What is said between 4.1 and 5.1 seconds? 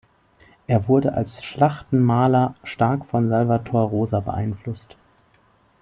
beeinflusst.